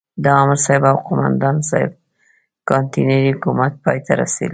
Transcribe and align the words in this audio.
د 0.23 0.25
امرصاحب 0.43 0.83
او 0.91 0.97
قوماندان 1.07 1.55
صاحب 1.69 1.91
کانتينري 2.69 3.29
حکومت 3.35 3.73
پای 3.83 3.97
ته 4.05 4.13
رسېدلی. 4.21 4.49